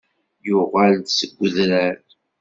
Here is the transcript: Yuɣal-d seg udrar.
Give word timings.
Yuɣal-d 0.47 1.07
seg 1.17 1.31
udrar. 1.45 1.97